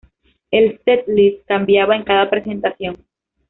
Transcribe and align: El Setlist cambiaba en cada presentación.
El 0.49 0.81
Setlist 0.83 1.45
cambiaba 1.45 1.95
en 1.95 2.03
cada 2.03 2.27
presentación. 2.27 2.97